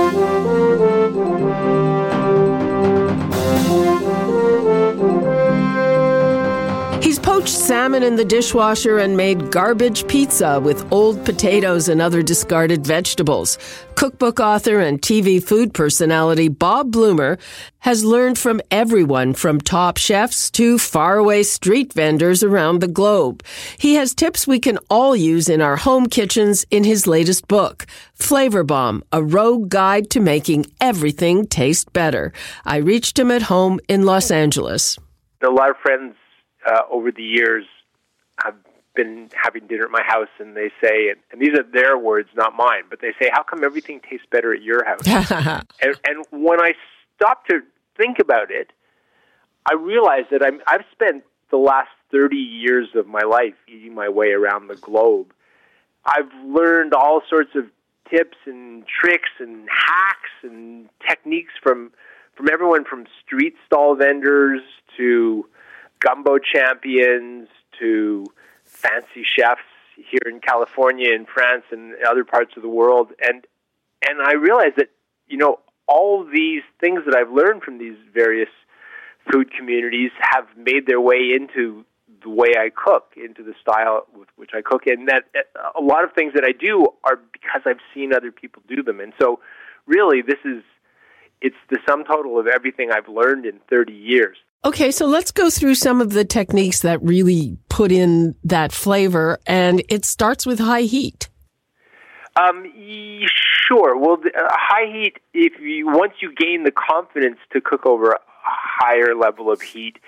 poached 7.53 7.67
salmon 7.67 8.03
in 8.03 8.17
the 8.17 8.25
dishwasher 8.25 8.99
and 8.99 9.17
made 9.17 9.51
garbage 9.51 10.07
pizza 10.09 10.59
with 10.61 10.91
old 10.91 11.23
potatoes 11.25 11.89
and 11.89 12.01
other 12.01 12.23
discarded 12.23 12.87
vegetables. 12.87 13.59
Cookbook 13.95 14.41
author 14.41 14.81
and 14.81 15.03
TV 15.03 15.43
food 15.43 15.75
personality 15.75 16.49
Bob 16.49 16.93
Blumer 16.93 17.39
has 17.81 18.05
learned 18.05 18.39
from 18.39 18.61
everyone 18.71 19.35
from 19.35 19.61
top 19.61 19.99
chefs 19.99 20.51
to 20.51 20.79
faraway 20.79 21.43
street 21.43 21.93
vendors 21.93 22.43
around 22.43 22.81
the 22.81 22.89
globe. 22.89 23.43
He 23.79 23.97
has 23.97 24.15
tips 24.15 24.47
we 24.47 24.59
can 24.59 24.79
all 24.89 25.15
use 25.15 25.49
in 25.51 25.61
our 25.61 25.77
home 25.77 26.07
kitchens 26.07 26.65
in 26.71 26.85
his 26.85 27.07
latest 27.07 27.49
book, 27.49 27.87
Flavorbomb, 28.19 29.03
a 29.13 29.23
rogue 29.23 29.69
guide 29.69 30.09
to 30.11 30.21
making 30.21 30.67
everything 30.81 31.47
taste 31.47 31.93
better. 31.93 32.33
I 32.65 32.77
reached 32.77 33.19
him 33.19 33.31
at 33.31 33.43
home 33.43 33.79
in 33.89 34.07
Los 34.07 34.31
Angeles. 34.31 34.99
A 35.45 35.51
lot 35.51 35.71
of 35.71 35.77
friends 35.83 36.15
uh, 36.67 36.83
over 36.91 37.11
the 37.11 37.23
years 37.23 37.65
have 38.43 38.55
been 38.95 39.31
having 39.35 39.67
dinner 39.67 39.85
at 39.85 39.91
my 39.91 40.03
house 40.03 40.29
and 40.39 40.57
they 40.57 40.71
say, 40.83 41.09
and, 41.09 41.19
and, 41.31 41.41
these 41.41 41.59
are 41.59 41.63
their 41.63 41.97
words, 41.97 42.29
not 42.37 42.55
mine, 42.55 42.83
but 42.91 43.01
they 43.01 43.13
say, 43.21 43.31
how 43.33 43.43
come 43.43 43.65
everything 43.65 44.01
tastes 44.09 44.27
better 44.31 44.53
at 44.53 44.63
your 44.63 44.85
house? 44.85 45.07
and, 45.81 45.97
and 46.05 46.27
when 46.31 46.61
I 46.61 46.75
stop 47.17 47.47
to 47.47 47.61
think 47.97 48.19
about 48.19 48.51
it, 48.51 48.71
I 49.71 49.75
realize 49.75 50.25
that 50.31 50.45
I'm, 50.45 50.61
I've 50.67 50.85
spent 50.93 51.25
the 51.51 51.57
last 51.57 51.91
30 52.11 52.37
years 52.37 52.89
of 52.95 53.07
my 53.07 53.23
life 53.23 53.55
eating 53.69 53.95
my 53.95 54.09
way 54.09 54.33
around 54.33 54.69
the 54.69 54.77
globe. 54.77 55.33
I've 56.05 56.33
learned 56.45 56.95
all 56.95 57.23
sorts 57.29 57.51
of 57.55 57.67
tips 58.11 58.37
and 58.47 58.85
tricks 58.87 59.31
and 59.39 59.69
hacks 59.71 60.31
and 60.43 60.89
techniques 61.09 61.53
from 61.63 61.93
from 62.35 62.49
everyone 62.51 62.85
from 62.85 63.07
street 63.25 63.55
stall 63.67 63.95
vendors 63.95 64.63
to 64.97 65.47
gumbo 66.03 66.39
champions 66.39 67.49
to 67.79 68.27
fancy 68.65 69.25
chefs 69.25 69.63
here 69.97 70.27
in 70.27 70.41
California 70.41 71.15
and 71.15 71.27
France 71.29 71.65
and 71.71 71.95
other 72.09 72.25
parts 72.25 72.53
of 72.57 72.63
the 72.63 72.69
world. 72.69 73.13
And 73.23 73.47
and 74.07 74.21
I 74.21 74.35
realized 74.35 74.77
that 74.77 74.91
you 75.29 75.39
know 75.39 75.61
all 75.87 76.25
these 76.25 76.63
things 76.81 77.03
that 77.07 77.17
I've 77.17 77.33
learned 77.33 77.63
from 77.63 77.79
these 77.79 77.97
various 78.13 78.49
food 79.31 79.53
communities 79.53 80.11
have 80.21 80.47
made 80.57 80.87
their 80.87 81.01
way 81.01 81.31
into 81.35 81.85
the 82.23 82.31
way 82.31 82.53
I 82.57 82.71
cook, 82.71 83.15
into 83.17 83.43
the 83.43 83.55
style 83.61 84.07
with 84.17 84.29
which 84.37 84.51
I 84.55 84.63
cook, 84.63 84.87
and 84.87 85.09
that 85.09 85.25
a 85.77 85.81
lot 85.81 86.05
of 86.05 86.13
things 86.13 86.35
that 86.35 86.45
I 86.45 86.53
do 86.53 86.87
are 87.05 87.19
because 87.33 87.63
I've 87.67 87.81
seen 87.95 88.13
other 88.13 88.33
people 88.33 88.63
do 88.69 88.83
them. 88.83 89.01
And 89.01 89.13
so, 89.21 89.41
really, 89.87 90.23
this 90.23 90.39
is 90.45 90.63
it's 91.41 91.57
the 91.71 91.79
sum 91.89 92.05
total 92.05 92.39
of 92.39 92.47
everything 92.47 92.91
I've 92.93 93.09
learned 93.09 93.47
in 93.47 93.59
30 93.69 93.93
years 93.93 94.39
Okay, 94.65 94.93
so 94.93 95.07
let's 95.07 95.33
go 95.33 95.51
through 95.51 95.75
some 95.75 96.01
of 96.01 96.13
the 96.13 96.25
techniques 96.25 96.81
that 96.81 97.03
really 97.03 97.59
put 97.69 97.91
in 97.91 98.37
that 98.45 98.71
flavor, 98.71 99.41
and 99.45 99.83
it 99.89 100.05
starts 100.05 100.47
with 100.47 100.61
high 100.61 100.83
heat. 100.83 101.29
Um, 102.37 102.65
sure. 103.67 103.99
Well, 103.99 104.19
the, 104.19 104.31
uh, 104.37 104.49
high 104.53 104.91
heat. 104.91 105.19
If 105.35 105.61
you 105.61 105.89
once 105.89 106.15
you 106.21 106.33
gain 106.33 106.63
the 106.63 106.71
confidence 106.71 107.39
to 107.53 107.61
cook 107.61 107.85
over 107.87 108.13
a 108.13 108.21
higher 108.27 109.17
level 109.17 109.51
of 109.51 109.61
heat, 109.61 109.99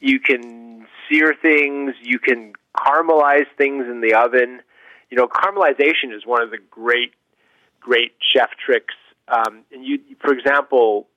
you 0.00 0.18
can 0.20 0.86
sear 1.08 1.34
things. 1.40 1.94
You 2.00 2.18
can 2.18 2.54
caramelize 2.78 3.46
things 3.58 3.84
in 3.90 4.00
the 4.00 4.14
oven. 4.14 4.62
You 5.10 5.18
know, 5.18 5.28
caramelization 5.28 6.14
is 6.16 6.24
one 6.24 6.40
of 6.42 6.50
the 6.50 6.58
great, 6.70 7.12
great 7.78 8.12
chef 8.20 8.50
tricks. 8.64 8.94
Um, 9.28 9.64
and 9.70 9.84
you, 9.84 9.98
for 10.20 10.32
example, 10.32 11.08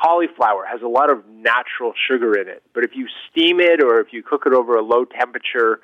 cauliflower 0.00 0.64
has 0.70 0.80
a 0.82 0.88
lot 0.88 1.10
of 1.10 1.26
natural 1.28 1.92
sugar 2.08 2.38
in 2.38 2.48
it. 2.48 2.62
But 2.74 2.84
if 2.84 2.90
you 2.94 3.06
steam 3.30 3.60
it 3.60 3.82
or 3.82 4.00
if 4.00 4.08
you 4.12 4.22
cook 4.22 4.44
it 4.46 4.52
over 4.52 4.76
a 4.76 4.82
low 4.82 5.04
temperature, 5.04 5.80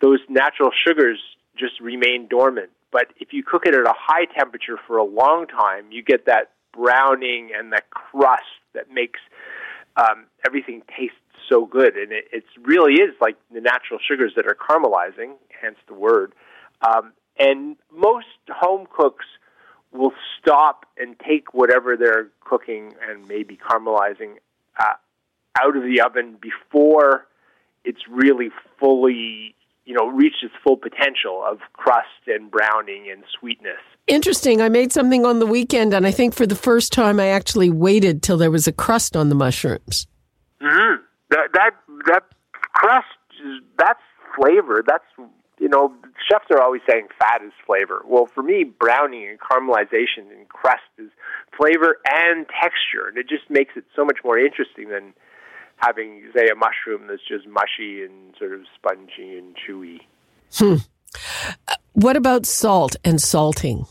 those 0.00 0.20
natural 0.28 0.70
sugars 0.86 1.18
just 1.56 1.80
remain 1.80 2.28
dormant. 2.28 2.70
But 2.90 3.06
if 3.18 3.32
you 3.32 3.42
cook 3.42 3.62
it 3.66 3.74
at 3.74 3.86
a 3.86 3.94
high 3.96 4.26
temperature 4.26 4.78
for 4.86 4.96
a 4.98 5.04
long 5.04 5.46
time, 5.46 5.90
you 5.90 6.02
get 6.02 6.26
that 6.26 6.50
browning 6.72 7.50
and 7.56 7.72
that 7.72 7.90
crust 7.90 8.42
that 8.74 8.90
makes 8.90 9.20
um, 9.96 10.26
everything 10.46 10.82
taste 10.96 11.14
so 11.48 11.66
good. 11.66 11.96
And 11.96 12.12
it 12.12 12.24
it's 12.32 12.46
really 12.62 12.94
is 12.94 13.14
like 13.20 13.36
the 13.52 13.60
natural 13.60 13.98
sugars 14.06 14.32
that 14.36 14.46
are 14.46 14.56
caramelizing, 14.56 15.34
hence 15.60 15.76
the 15.88 15.94
word. 15.94 16.32
Um, 16.86 17.12
and 17.38 17.76
most 17.94 18.26
home 18.48 18.86
cooks 18.94 19.26
will 19.92 20.12
stop 20.40 20.86
and 20.96 21.16
take 21.26 21.54
whatever 21.54 21.96
they're 21.96 22.28
cooking 22.40 22.94
and 23.08 23.26
maybe 23.28 23.56
caramelizing 23.56 24.36
uh, 24.78 24.94
out 25.60 25.76
of 25.76 25.82
the 25.82 26.00
oven 26.00 26.36
before 26.40 27.26
it's 27.84 28.02
really 28.08 28.50
fully 28.78 29.54
you 29.84 29.94
know 29.94 30.06
reached 30.08 30.42
its 30.42 30.54
full 30.62 30.76
potential 30.76 31.44
of 31.46 31.58
crust 31.72 32.06
and 32.26 32.50
browning 32.50 33.10
and 33.10 33.24
sweetness. 33.38 33.80
Interesting. 34.06 34.60
I 34.60 34.68
made 34.68 34.92
something 34.92 35.24
on 35.24 35.38
the 35.38 35.46
weekend, 35.46 35.94
and 35.94 36.06
I 36.06 36.10
think 36.10 36.34
for 36.34 36.46
the 36.46 36.56
first 36.56 36.92
time 36.92 37.20
I 37.20 37.28
actually 37.28 37.70
waited 37.70 38.22
till 38.22 38.36
there 38.36 38.50
was 38.50 38.66
a 38.66 38.72
crust 38.72 39.16
on 39.16 39.28
the 39.28 39.34
mushrooms. 39.34 40.06
Mm-hmm. 40.60 41.02
That 41.30 41.48
that 41.54 41.70
that 42.06 42.22
crust 42.74 43.06
that's 43.78 44.00
flavor. 44.36 44.82
That's 44.86 45.04
you 45.62 45.68
know 45.68 45.94
chefs 46.28 46.46
are 46.50 46.60
always 46.60 46.82
saying 46.90 47.06
fat 47.20 47.40
is 47.46 47.52
flavor. 47.64 48.02
Well, 48.04 48.26
for 48.26 48.42
me, 48.42 48.64
browning 48.64 49.28
and 49.28 49.38
caramelization 49.38 50.28
and 50.36 50.48
crust 50.48 50.82
is 50.98 51.08
flavor 51.56 51.98
and 52.10 52.46
texture, 52.48 53.06
and 53.06 53.16
it 53.16 53.28
just 53.28 53.48
makes 53.48 53.76
it 53.76 53.84
so 53.94 54.04
much 54.04 54.18
more 54.24 54.36
interesting 54.36 54.88
than 54.88 55.14
having, 55.76 56.28
say, 56.34 56.48
a 56.48 56.56
mushroom 56.56 57.06
that's 57.06 57.22
just 57.28 57.46
mushy 57.46 58.02
and 58.02 58.34
sort 58.38 58.54
of 58.54 58.62
spongy 58.74 59.38
and 59.38 59.56
chewy. 59.56 60.00
Hmm. 60.54 60.82
what 61.92 62.16
about 62.16 62.44
salt 62.44 62.96
and 63.04 63.20
salting? 63.20 63.86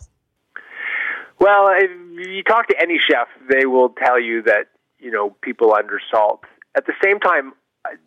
Well, 1.39 1.69
if 1.73 1.89
you 2.27 2.43
talk 2.43 2.67
to 2.67 2.75
any 2.79 2.99
chef, 2.99 3.29
they 3.49 3.65
will 3.65 3.89
tell 3.89 4.19
you 4.19 4.43
that 4.43 4.65
you 4.99 5.09
know 5.09 5.35
people 5.41 5.73
undersalt. 5.73 6.39
At 6.75 6.85
the 6.85 6.93
same 7.01 7.19
time, 7.21 7.53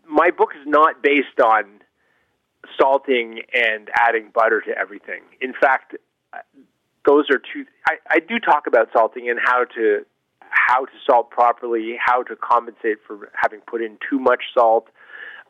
my 0.06 0.30
book 0.30 0.50
is 0.54 0.66
not 0.66 1.02
based 1.02 1.40
on 1.42 1.64
salting 2.80 3.42
and 3.52 3.90
adding 3.94 4.30
butter 4.34 4.60
to 4.62 4.76
everything. 4.76 5.22
In 5.40 5.52
fact, 5.52 5.96
those 7.06 7.26
are 7.30 7.38
two. 7.38 7.64
I, 7.88 7.94
I 8.10 8.18
do 8.18 8.38
talk 8.38 8.66
about 8.66 8.88
salting 8.92 9.28
and 9.28 9.38
how 9.42 9.64
to 9.76 10.04
how 10.50 10.84
to 10.84 10.92
salt 11.06 11.30
properly, 11.30 11.96
how 11.98 12.22
to 12.22 12.36
compensate 12.36 12.98
for 13.06 13.30
having 13.34 13.60
put 13.60 13.82
in 13.82 13.98
too 14.08 14.18
much 14.18 14.44
salt, 14.56 14.88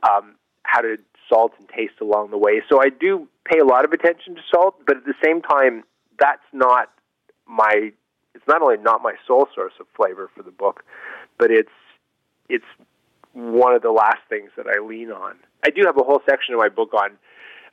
um, 0.02 0.34
how 0.62 0.80
to 0.80 0.96
salt 1.28 1.52
and 1.58 1.68
taste 1.68 2.00
along 2.00 2.30
the 2.30 2.38
way. 2.38 2.62
So 2.68 2.80
I 2.80 2.88
do 2.88 3.28
pay 3.44 3.58
a 3.58 3.64
lot 3.64 3.84
of 3.84 3.92
attention 3.92 4.34
to 4.34 4.40
salt, 4.52 4.76
but 4.86 4.96
at 4.96 5.04
the 5.04 5.14
same 5.24 5.42
time, 5.42 5.84
that's 6.18 6.42
not 6.52 6.90
my. 7.46 7.92
It's 8.34 8.48
not 8.48 8.62
only 8.62 8.78
not 8.78 9.00
my 9.02 9.14
sole 9.26 9.46
source 9.54 9.74
of 9.78 9.86
flavor 9.96 10.28
for 10.34 10.42
the 10.42 10.50
book, 10.50 10.84
but 11.38 11.50
it's 11.50 11.70
it's 12.48 12.64
one 13.32 13.74
of 13.74 13.82
the 13.82 13.90
last 13.90 14.18
things 14.28 14.50
that 14.56 14.66
I 14.66 14.80
lean 14.80 15.10
on. 15.10 15.36
I 15.64 15.70
do 15.70 15.82
have 15.86 15.96
a 15.96 16.02
whole 16.02 16.20
section 16.28 16.52
in 16.52 16.58
my 16.58 16.68
book 16.68 16.92
on 16.94 17.10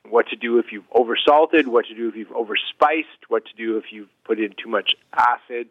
what 0.08 0.26
to 0.28 0.36
do 0.36 0.58
if 0.58 0.66
you've 0.72 0.88
oversalted, 0.90 1.66
what 1.66 1.86
to 1.86 1.94
do 1.94 2.08
if 2.08 2.16
you've 2.16 2.28
overspiced, 2.28 3.28
what 3.28 3.44
to 3.44 3.54
do 3.56 3.76
if 3.76 3.84
you've 3.92 4.08
put 4.24 4.38
in 4.38 4.54
too 4.62 4.68
much 4.68 4.94
acid. 5.14 5.68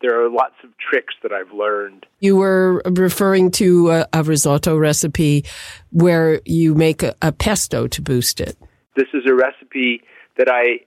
There 0.00 0.22
are 0.22 0.28
lots 0.28 0.54
of 0.62 0.70
tricks 0.78 1.14
that 1.22 1.32
I've 1.32 1.52
learned. 1.52 2.06
You 2.20 2.36
were 2.36 2.82
referring 2.84 3.50
to 3.52 3.90
a, 3.90 4.06
a 4.12 4.22
risotto 4.22 4.76
recipe 4.76 5.44
where 5.90 6.40
you 6.44 6.74
make 6.74 7.02
a, 7.02 7.14
a, 7.22 7.32
pesto 7.32 7.86
to 7.88 8.02
boost 8.02 8.40
it. 8.40 8.56
This 8.96 9.08
is 9.14 9.22
a 9.26 9.34
recipe 9.34 10.02
that 10.36 10.48
I 10.48 10.80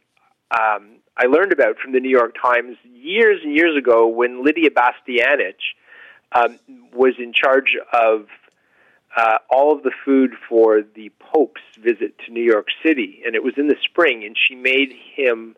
um, 0.51 0.98
I 1.17 1.25
learned 1.25 1.51
about 1.51 1.77
from 1.77 1.94
the 1.94 2.00
New 2.00 2.10
York 2.10 2.36
Times 2.39 2.77
years 2.94 3.41
and 3.44 3.56
years 3.56 3.75
ago 3.77 4.08
when 4.08 4.44
Lidia 4.44 4.70
Bastianich 4.70 5.74
um, 6.34 6.60
was 6.94 7.15
in 7.17 7.34
charge 7.34 7.75
of 7.94 8.27
uh, 9.17 9.39
all 9.50 9.75
of 9.75 9.81
the 9.81 9.91
food 10.05 10.31
for 10.47 10.81
the 10.95 11.12
Pope's 11.19 11.62
visit 11.81 12.13
to 12.25 12.31
New 12.31 12.43
York 12.43 12.67
City, 12.86 13.24
and 13.25 13.36
it 13.36 13.43
was 13.43 13.55
in 13.57 13.67
the 13.67 13.75
spring, 13.83 14.24
and 14.24 14.38
she 14.38 14.53
made 14.53 14.93
him 15.15 15.55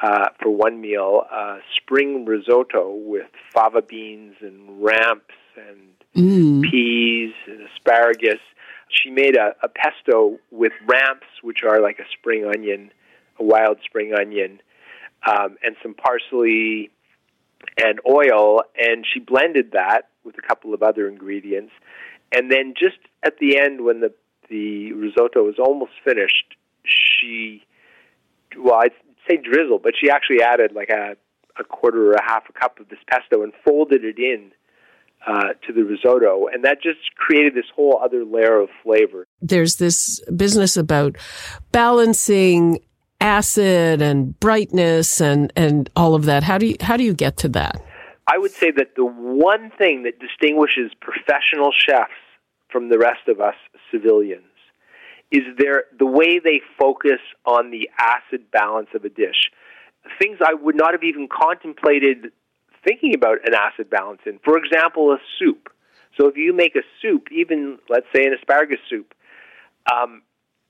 uh, 0.00 0.28
for 0.40 0.50
one 0.50 0.80
meal 0.80 1.24
uh, 1.32 1.58
spring 1.76 2.26
risotto 2.26 2.94
with 2.94 3.26
fava 3.54 3.80
beans 3.80 4.34
and 4.42 4.82
ramps 4.82 5.34
and 5.56 5.80
mm. 6.14 6.70
peas 6.70 7.32
and 7.46 7.66
asparagus. 7.74 8.40
She 8.88 9.10
made 9.10 9.36
a, 9.36 9.54
a 9.62 9.68
pesto 9.68 10.38
with 10.50 10.72
ramps, 10.86 11.26
which 11.42 11.62
are 11.62 11.80
like 11.80 12.00
a 12.00 12.08
spring 12.18 12.44
onion, 12.44 12.92
a 13.38 13.44
wild 13.44 13.78
spring 13.82 14.12
onion, 14.12 14.60
um, 15.26 15.56
and 15.62 15.74
some 15.82 15.94
parsley 15.94 16.90
and 17.82 17.98
oil, 18.08 18.62
and 18.78 19.06
she 19.10 19.20
blended 19.20 19.72
that 19.72 20.08
with 20.22 20.36
a 20.36 20.46
couple 20.46 20.74
of 20.74 20.82
other 20.82 21.08
ingredients 21.08 21.72
and 22.32 22.50
then 22.50 22.74
just 22.78 22.98
at 23.22 23.38
the 23.38 23.58
end, 23.58 23.84
when 23.84 24.00
the 24.00 24.12
the 24.48 24.92
risotto 24.92 25.44
was 25.44 25.56
almost 25.58 25.92
finished, 26.04 26.56
she 26.84 27.62
well, 28.58 28.80
I'd 28.82 28.92
say 29.28 29.36
drizzle, 29.36 29.78
but 29.78 29.92
she 30.00 30.10
actually 30.10 30.42
added 30.42 30.72
like 30.72 30.90
a 30.90 31.16
a 31.58 31.64
quarter 31.64 32.10
or 32.10 32.14
a 32.14 32.22
half 32.22 32.44
a 32.48 32.52
cup 32.52 32.80
of 32.80 32.88
this 32.88 32.98
pesto 33.08 33.42
and 33.42 33.52
folded 33.64 34.04
it 34.04 34.18
in 34.18 34.52
uh, 35.26 35.52
to 35.66 35.72
the 35.72 35.82
risotto, 35.82 36.46
and 36.46 36.64
that 36.64 36.82
just 36.82 37.14
created 37.16 37.54
this 37.54 37.66
whole 37.74 38.00
other 38.02 38.24
layer 38.24 38.60
of 38.60 38.68
flavor. 38.82 39.26
There's 39.42 39.76
this 39.76 40.20
business 40.36 40.76
about 40.76 41.16
balancing 41.72 42.80
acid 43.20 44.00
and 44.00 44.38
brightness 44.40 45.20
and 45.20 45.52
and 45.56 45.90
all 45.94 46.14
of 46.14 46.24
that. 46.24 46.42
How 46.42 46.58
do 46.58 46.66
you 46.66 46.76
how 46.80 46.96
do 46.96 47.04
you 47.04 47.14
get 47.14 47.36
to 47.38 47.48
that? 47.50 47.82
I 48.32 48.38
would 48.38 48.52
say 48.52 48.70
that 48.70 48.94
the 48.94 49.04
one 49.04 49.72
thing 49.76 50.04
that 50.04 50.20
distinguishes 50.20 50.92
professional 51.00 51.72
chefs 51.72 52.12
from 52.68 52.88
the 52.88 52.98
rest 52.98 53.26
of 53.26 53.40
us 53.40 53.56
civilians 53.90 54.44
is 55.32 55.42
their 55.58 55.84
the 55.98 56.06
way 56.06 56.38
they 56.38 56.60
focus 56.78 57.18
on 57.44 57.72
the 57.72 57.90
acid 57.98 58.50
balance 58.52 58.88
of 58.94 59.04
a 59.04 59.08
dish. 59.08 59.50
Things 60.20 60.38
I 60.44 60.54
would 60.54 60.76
not 60.76 60.92
have 60.92 61.02
even 61.02 61.28
contemplated 61.28 62.30
thinking 62.86 63.14
about 63.14 63.38
an 63.44 63.54
acid 63.54 63.90
balance 63.90 64.20
in. 64.24 64.38
For 64.44 64.56
example, 64.56 65.12
a 65.12 65.18
soup. 65.38 65.68
So 66.18 66.28
if 66.28 66.36
you 66.36 66.54
make 66.54 66.76
a 66.76 66.82
soup, 67.02 67.28
even 67.32 67.78
let's 67.88 68.06
say 68.14 68.24
an 68.24 68.32
asparagus 68.32 68.78
soup, 68.88 69.12
um, 69.92 70.22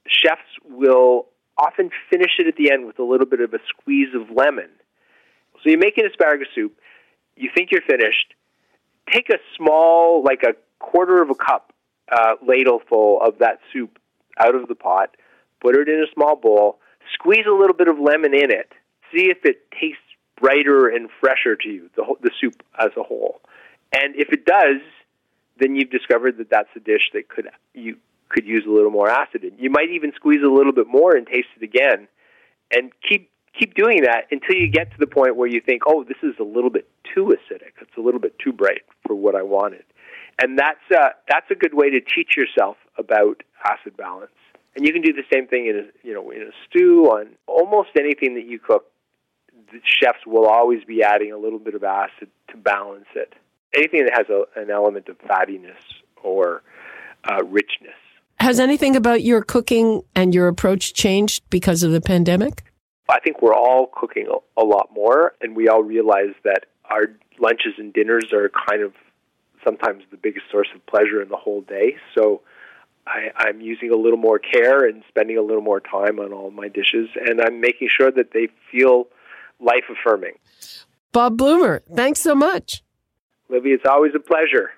chefs 0.07 0.49
will 0.65 1.27
often 1.59 1.91
finish 2.09 2.33
it 2.39 2.47
at 2.47 2.57
the 2.57 2.73
end 2.73 2.87
with 2.87 2.99
a 2.99 3.05
little 3.05 3.27
bit 3.27 3.41
of 3.41 3.53
a 3.53 3.59
squeeze 3.69 4.15
of 4.15 4.35
lemon. 4.35 4.71
So 5.63 5.69
you 5.69 5.79
make 5.79 5.99
an 5.99 6.07
asparagus 6.07 6.49
soup 6.55 6.73
you 7.41 7.51
think 7.55 7.71
you're 7.71 7.83
finished, 7.83 8.35
take 9.13 9.29
a 9.31 9.39
small, 9.57 10.23
like 10.23 10.43
a 10.43 10.55
quarter 10.79 11.23
of 11.23 11.31
a 11.31 11.35
cup 11.35 11.73
uh, 12.11 12.35
ladle 12.47 12.81
full 12.89 13.21
of 13.21 13.39
that 13.39 13.61
soup 13.73 13.99
out 14.39 14.55
of 14.55 14.69
the 14.69 14.75
pot, 14.75 15.17
put 15.61 15.77
it 15.77 15.89
in 15.89 16.01
a 16.01 16.13
small 16.15 16.37
bowl, 16.37 16.79
squeeze 17.15 17.47
a 17.47 17.53
little 17.53 17.77
bit 17.77 17.89
of 17.89 17.99
lemon 17.99 18.35
in 18.35 18.51
it, 18.51 18.73
see 19.13 19.31
if 19.31 19.39
it 19.45 19.71
tastes 19.73 20.03
brighter 20.41 20.89
and 20.89 21.09
fresher 21.21 21.57
to 21.57 21.69
you, 21.69 21.91
the, 21.97 22.05
the 22.23 22.31
soup 22.41 22.63
as 22.79 22.91
a 22.97 23.03
whole. 23.03 23.41
And 23.93 24.15
if 24.17 24.33
it 24.33 24.45
does, 24.45 24.81
then 25.59 25.77
you've 25.77 25.91
discovered 25.91 26.39
that 26.39 26.51
that's 26.51 26.69
a 26.77 26.81
dish 26.81 27.11
that 27.13 27.29
could 27.29 27.49
you 27.75 27.97
could 28.29 28.47
use 28.47 28.65
a 28.67 28.71
little 28.71 28.93
more 28.93 29.11
acid 29.11 29.43
in. 29.45 29.59
You 29.59 29.71
might 29.71 29.91
even 29.91 30.13
squeeze 30.15 30.41
a 30.45 30.49
little 30.49 30.73
bit 30.73 30.87
more 30.87 31.17
and 31.17 31.27
taste 31.27 31.49
it 31.61 31.65
again, 31.65 32.07
and 32.71 32.93
keep 33.07 33.31
keep 33.59 33.75
doing 33.75 34.03
that 34.03 34.27
until 34.31 34.57
you 34.57 34.69
get 34.71 34.91
to 34.93 34.99
the 34.99 35.07
point 35.07 35.37
where 35.37 35.49
you 35.49 35.61
think, 35.61 35.83
oh, 35.87 36.05
this 36.05 36.17
is 36.23 36.35
a 36.41 36.45
little 36.45 36.71
bit 36.71 36.89
too 37.15 37.27
acidic. 37.27 37.73
It's 37.81 37.97
a 37.99 38.01
little 38.01 38.21
bit 38.21 38.39
too 38.39 38.53
bright 38.53 38.83
for 39.07 39.15
what 39.15 39.35
I 39.35 39.43
wanted. 39.43 39.85
And 40.43 40.59
that's 40.59 40.79
uh, 40.95 41.11
that's 41.29 41.51
a 41.51 41.55
good 41.55 41.75
way 41.75 41.91
to 41.91 42.01
teach 42.01 42.37
yourself 42.37 42.77
about 42.97 43.43
acid 43.65 43.97
balance. 43.97 44.33
And 44.75 44.87
you 44.87 44.93
can 44.93 45.03
do 45.03 45.13
the 45.13 45.25
same 45.33 45.47
thing 45.47 45.67
in 45.67 45.77
a, 45.77 46.07
you 46.07 46.15
know 46.15 46.31
in 46.31 46.43
a 46.43 46.51
stew 46.67 47.07
on 47.07 47.37
almost 47.47 47.91
anything 47.99 48.35
that 48.37 48.47
you 48.47 48.59
cook. 48.59 48.87
The 49.73 49.81
chefs 49.85 50.27
will 50.27 50.47
always 50.47 50.83
be 50.85 51.03
adding 51.03 51.33
a 51.33 51.39
little 51.39 51.59
bit 51.59 51.75
of 51.75 51.85
acid 51.85 52.29
to 52.49 52.57
balance 52.57 53.07
it. 53.15 53.35
Anything 53.75 54.07
that 54.07 54.15
has 54.17 54.27
a, 54.29 54.61
an 54.61 54.71
element 54.71 55.09
of 55.09 55.19
fattiness 55.19 55.79
or 56.23 56.63
uh, 57.31 57.45
richness. 57.45 57.95
Has 58.41 58.59
anything 58.59 58.97
about 58.97 59.23
your 59.23 59.43
cooking 59.43 60.03
and 60.15 60.35
your 60.35 60.49
approach 60.49 60.95
changed 60.95 61.43
because 61.51 61.83
of 61.83 61.93
the 61.93 62.01
pandemic? 62.01 62.65
I 63.11 63.21
think 63.21 63.43
we're 63.43 63.55
all 63.55 63.91
cooking 63.93 64.27
a, 64.29 64.61
a 64.61 64.65
lot 64.65 64.91
more, 64.93 65.35
and 65.41 65.57
we 65.57 65.69
all 65.69 65.83
realize 65.83 66.35
that 66.45 66.67
our 66.85 67.07
lunches 67.39 67.75
and 67.79 67.93
dinners 67.93 68.33
are 68.33 68.51
kind 68.69 68.83
of 68.83 68.93
sometimes 69.65 70.05
the 70.11 70.17
biggest 70.17 70.47
source 70.51 70.69
of 70.75 70.85
pleasure 70.87 71.23
in 71.23 71.29
the 71.29 71.37
whole 71.37 71.61
day. 71.63 71.97
So 72.15 72.43
I, 73.07 73.31
I'm 73.37 73.61
using 73.61 73.91
a 73.91 73.97
little 73.97 74.19
more 74.19 74.39
care 74.39 74.87
and 74.87 75.03
spending 75.09 75.37
a 75.39 75.43
little 75.43 75.63
more 75.63 75.81
time 75.81 76.19
on 76.19 76.33
all 76.33 76.51
my 76.51 76.69
dishes, 76.69 77.09
and 77.17 77.41
I'm 77.41 77.61
making 77.61 77.89
sure 77.91 78.11
that 78.11 78.33
they 78.33 78.49
feel 78.71 79.09
life 79.59 79.85
affirming. 79.91 80.35
Bob 81.13 81.37
Blumer, 81.37 81.81
thanks 81.95 82.21
so 82.21 82.35
much. 82.35 82.83
Libby, 83.49 83.71
it's 83.71 83.87
always 83.87 84.13
a 84.15 84.21
pleasure. 84.21 84.71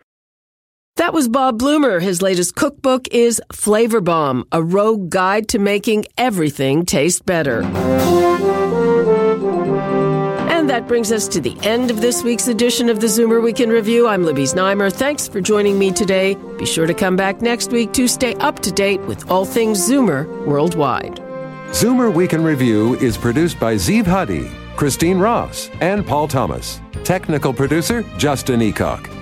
That 0.96 1.14
was 1.14 1.26
Bob 1.26 1.58
Blumer. 1.58 2.02
His 2.02 2.20
latest 2.20 2.54
cookbook 2.54 3.08
is 3.08 3.40
Flavorbomb, 3.50 4.44
a 4.52 4.62
rogue 4.62 5.08
guide 5.08 5.48
to 5.48 5.58
making 5.58 6.04
everything 6.18 6.84
taste 6.84 7.24
better. 7.24 7.62
And 10.52 10.68
that 10.68 10.86
brings 10.86 11.10
us 11.10 11.26
to 11.28 11.40
the 11.40 11.56
end 11.62 11.90
of 11.90 12.02
this 12.02 12.22
week's 12.22 12.46
edition 12.46 12.90
of 12.90 13.00
the 13.00 13.06
Zoomer 13.06 13.42
Week 13.42 13.58
in 13.58 13.70
Review. 13.70 14.06
I'm 14.06 14.22
Libby 14.22 14.44
Znaimer. 14.44 14.92
Thanks 14.92 15.26
for 15.26 15.40
joining 15.40 15.78
me 15.78 15.92
today. 15.92 16.34
Be 16.58 16.66
sure 16.66 16.86
to 16.86 16.94
come 16.94 17.16
back 17.16 17.40
next 17.40 17.72
week 17.72 17.92
to 17.94 18.06
stay 18.06 18.34
up 18.34 18.60
to 18.60 18.70
date 18.70 19.00
with 19.02 19.30
all 19.30 19.46
things 19.46 19.80
Zoomer 19.80 20.46
worldwide. 20.46 21.16
Zoomer 21.70 22.14
Week 22.14 22.34
in 22.34 22.44
Review 22.44 22.96
is 22.96 23.16
produced 23.16 23.58
by 23.58 23.76
Zeev 23.76 24.06
Huddy, 24.06 24.50
Christine 24.76 25.18
Ross, 25.18 25.70
and 25.80 26.06
Paul 26.06 26.28
Thomas. 26.28 26.82
Technical 27.02 27.54
producer, 27.54 28.02
Justin 28.18 28.60
Eacock. 28.60 29.21